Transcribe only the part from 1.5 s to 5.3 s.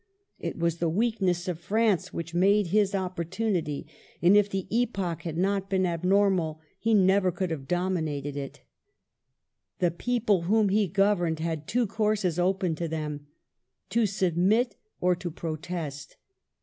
France which made his opportunity; and if the epoch